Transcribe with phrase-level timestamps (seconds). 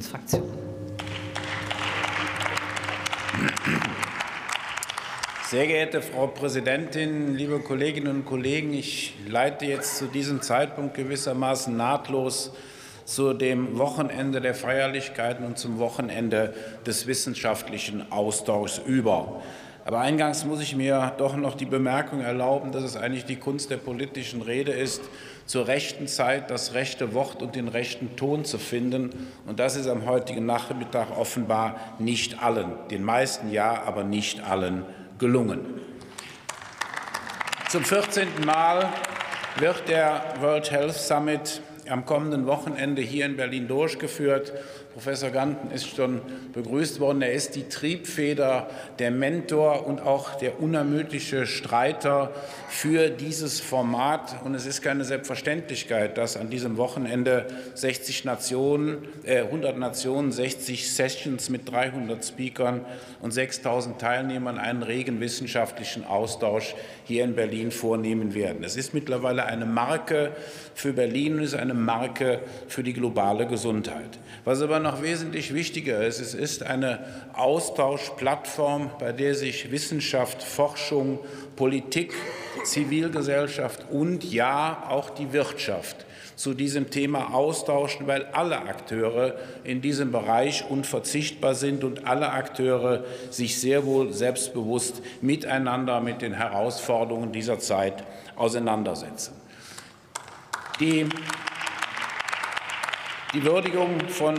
[0.00, 0.42] Fraktion.
[5.48, 8.74] Sehr geehrte Frau Präsidentin, liebe Kolleginnen und Kollegen!
[8.74, 12.52] Ich leite jetzt zu diesem Zeitpunkt gewissermaßen nahtlos
[13.04, 16.54] zu dem Wochenende der Feierlichkeiten und zum Wochenende
[16.86, 19.42] des wissenschaftlichen Austauschs über.
[19.86, 23.70] Aber eingangs muss ich mir doch noch die Bemerkung erlauben, dass es eigentlich die Kunst
[23.70, 25.02] der politischen Rede ist,
[25.44, 29.28] zur rechten Zeit das rechte Wort und den rechten Ton zu finden.
[29.46, 34.86] Und das ist am heutigen Nachmittag offenbar nicht allen, den meisten ja, aber nicht allen
[35.18, 35.60] gelungen.
[37.68, 38.28] Zum 14.
[38.46, 38.88] Mal
[39.58, 44.52] wird der World Health Summit am kommenden Wochenende hier in Berlin durchgeführt.
[44.94, 46.22] Professor Ganten ist schon
[46.52, 47.20] begrüßt worden.
[47.20, 52.30] Er ist die Triebfeder, der Mentor und auch der unermüdliche Streiter
[52.68, 54.36] für dieses Format.
[54.44, 60.88] Und es ist keine Selbstverständlichkeit, dass an diesem Wochenende 60 Nationen, äh 100 Nationen, 60
[60.88, 62.84] Sessions mit 300 Speakern
[63.20, 68.62] und 6000 Teilnehmern einen regen wissenschaftlichen Austausch hier in Berlin vornehmen werden.
[68.62, 70.30] Es ist mittlerweile eine Marke
[70.76, 74.20] für Berlin und ist eine Marke für die globale Gesundheit.
[74.44, 81.18] Was aber noch wesentlich wichtiger ist, es ist eine Austauschplattform, bei der sich Wissenschaft, Forschung,
[81.56, 82.14] Politik,
[82.62, 90.12] Zivilgesellschaft und ja auch die Wirtschaft zu diesem Thema austauschen, weil alle Akteure in diesem
[90.12, 97.58] Bereich unverzichtbar sind und alle Akteure sich sehr wohl selbstbewusst miteinander mit den Herausforderungen dieser
[97.58, 98.04] Zeit
[98.36, 99.34] auseinandersetzen.
[100.80, 101.06] Die
[103.34, 104.36] die Würdigung von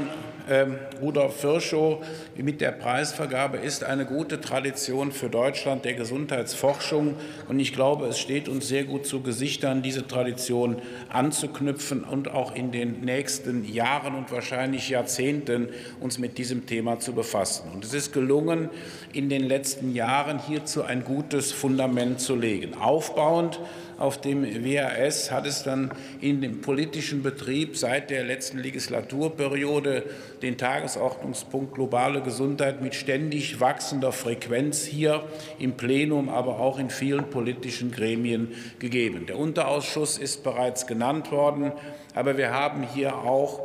[0.47, 2.05] ähm, Rudolf Virchow
[2.37, 7.15] mit der Preisvergabe ist eine gute Tradition für Deutschland der Gesundheitsforschung.
[7.49, 10.77] Und ich glaube, es steht uns sehr gut zu Gesichtern, diese Tradition
[11.09, 17.13] anzuknüpfen und auch in den nächsten Jahren und wahrscheinlich Jahrzehnten uns mit diesem Thema zu
[17.13, 17.71] befassen.
[17.73, 18.69] Und es ist gelungen,
[19.11, 22.75] in den letzten Jahren hierzu ein gutes Fundament zu legen.
[22.75, 23.59] Aufbauend
[23.97, 25.91] auf dem WAS hat es dann
[26.21, 30.03] in dem politischen Betrieb seit der letzten Legislaturperiode
[30.41, 35.23] den Tagesordnungspunkt globale Gesundheit mit ständig wachsender Frequenz hier
[35.59, 39.25] im Plenum, aber auch in vielen politischen Gremien gegeben.
[39.27, 41.71] Der Unterausschuss ist bereits genannt worden.
[42.15, 43.59] Aber wir haben hier auch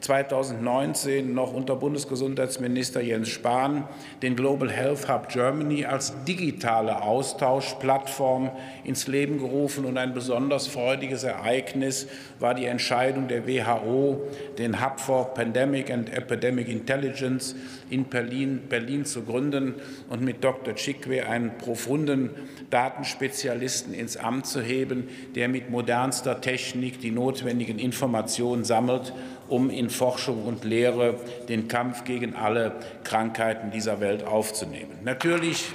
[0.00, 3.84] 2019 noch unter Bundesgesundheitsminister Jens Spahn
[4.22, 8.50] den Global Health Hub Germany als digitale Austauschplattform
[8.82, 9.84] ins Leben gerufen.
[9.84, 12.08] Und ein besonders freudiges Ereignis
[12.40, 14.20] war die Entscheidung der WHO,
[14.58, 17.54] den Hub for Pandemic and Epidemic Intelligence
[17.92, 19.74] in Berlin, Berlin zu gründen
[20.08, 20.74] und mit Dr.
[20.74, 22.30] Chikwe einen profunden
[22.70, 29.12] Datenspezialisten ins Amt zu heben, der mit modernster Technik die notwendigen Informationen sammelt,
[29.48, 34.98] um in Forschung und Lehre den Kampf gegen alle Krankheiten dieser Welt aufzunehmen.
[35.04, 35.66] Natürlich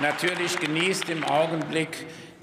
[0.00, 1.88] Natürlich genießt im Augenblick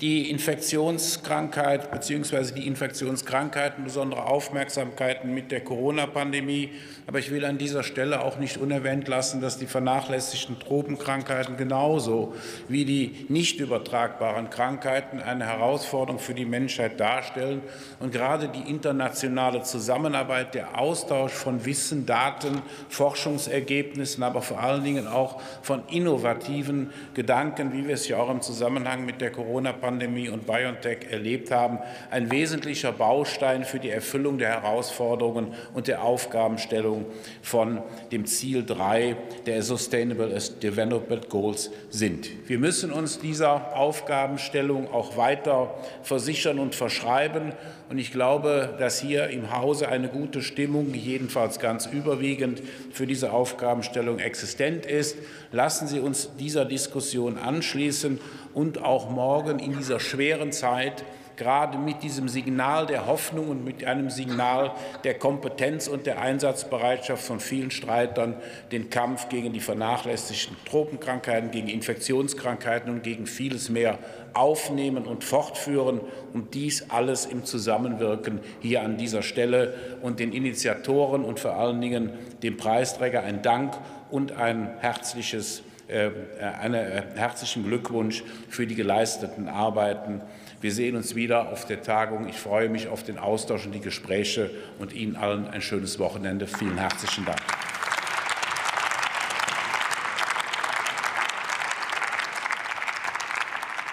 [0.01, 2.51] die Infektionskrankheit bzw.
[2.53, 6.71] die Infektionskrankheiten besondere Aufmerksamkeiten mit der Corona-Pandemie.
[7.07, 12.33] Aber ich will an dieser Stelle auch nicht unerwähnt lassen, dass die vernachlässigten Tropenkrankheiten genauso
[12.67, 17.61] wie die nicht übertragbaren Krankheiten eine Herausforderung für die Menschheit darstellen.
[18.01, 25.07] Und gerade die internationale Zusammenarbeit, der Austausch von Wissen, Daten, Forschungsergebnissen, aber vor allen Dingen
[25.07, 30.29] auch von innovativen Gedanken, wie wir es ja auch im Zusammenhang mit der Corona-Pandemie Pandemie
[30.29, 31.77] und BioNTech erlebt haben,
[32.09, 37.05] ein wesentlicher Baustein für die Erfüllung der Herausforderungen und der Aufgabenstellung
[37.43, 42.27] von dem Ziel 3 der Sustainable Development Goals sind.
[42.47, 47.53] Wir müssen uns dieser Aufgabenstellung auch weiter versichern und verschreiben.
[47.87, 53.31] Und ich glaube, dass hier im Hause eine gute Stimmung, jedenfalls ganz überwiegend, für diese
[53.31, 55.15] Aufgabenstellung existent ist.
[55.51, 58.19] Lassen Sie uns dieser Diskussion anschließen
[58.55, 61.03] und auch morgen in dieser schweren Zeit
[61.37, 64.71] gerade mit diesem Signal der Hoffnung und mit einem Signal
[65.03, 68.35] der Kompetenz und der Einsatzbereitschaft von vielen Streitern
[68.71, 73.99] den Kampf gegen die vernachlässigten Tropenkrankheiten, gegen Infektionskrankheiten und gegen vieles mehr
[74.33, 76.01] aufnehmen und fortführen.
[76.33, 81.81] Und dies alles im Zusammenwirken hier an dieser Stelle und den Initiatoren und vor allen
[81.81, 82.11] Dingen
[82.43, 83.73] dem Preisträger ein Dank
[84.09, 90.21] und ein herzliches äh, einen äh, herzlichen Glückwunsch für die geleisteten Arbeiten.
[90.61, 92.27] Wir sehen uns wieder auf der Tagung.
[92.27, 94.49] Ich freue mich auf den Austausch und die Gespräche
[94.79, 96.47] und Ihnen allen ein schönes Wochenende.
[96.47, 97.41] Vielen herzlichen Dank.